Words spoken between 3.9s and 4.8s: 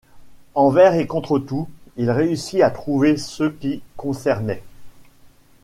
concernaient.